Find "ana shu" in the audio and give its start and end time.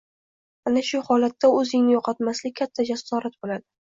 0.71-1.01